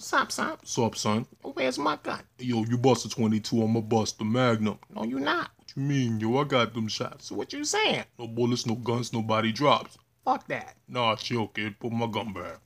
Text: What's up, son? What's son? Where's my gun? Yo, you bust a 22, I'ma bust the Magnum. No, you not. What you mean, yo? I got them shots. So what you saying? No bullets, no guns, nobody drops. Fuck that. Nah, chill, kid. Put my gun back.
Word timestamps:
What's 0.00 0.14
up, 0.14 0.32
son? 0.32 0.56
What's 0.76 1.02
son? 1.02 1.26
Where's 1.42 1.78
my 1.78 1.98
gun? 2.02 2.22
Yo, 2.38 2.64
you 2.64 2.78
bust 2.78 3.04
a 3.04 3.10
22, 3.10 3.62
I'ma 3.62 3.80
bust 3.80 4.18
the 4.18 4.24
Magnum. 4.24 4.78
No, 4.88 5.04
you 5.04 5.20
not. 5.20 5.50
What 5.58 5.76
you 5.76 5.82
mean, 5.82 6.18
yo? 6.18 6.38
I 6.38 6.44
got 6.44 6.72
them 6.72 6.88
shots. 6.88 7.26
So 7.26 7.34
what 7.34 7.52
you 7.52 7.62
saying? 7.64 8.04
No 8.18 8.26
bullets, 8.26 8.64
no 8.64 8.76
guns, 8.76 9.12
nobody 9.12 9.52
drops. 9.52 9.98
Fuck 10.24 10.48
that. 10.48 10.76
Nah, 10.88 11.16
chill, 11.16 11.48
kid. 11.48 11.78
Put 11.78 11.92
my 11.92 12.06
gun 12.06 12.32
back. 12.32 12.60